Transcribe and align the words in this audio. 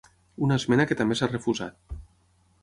Una 0.47 0.55
esmena 0.61 0.87
que 0.91 0.97
també 1.01 1.19
s’ha 1.19 1.29
refusat. 1.33 1.95